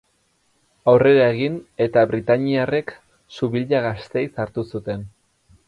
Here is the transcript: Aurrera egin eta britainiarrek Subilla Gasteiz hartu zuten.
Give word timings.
Aurrera 0.93 1.27
egin 1.33 1.59
eta 1.85 2.05
britainiarrek 2.13 2.95
Subilla 3.37 3.85
Gasteiz 3.87 4.27
hartu 4.45 4.69
zuten. 4.77 5.09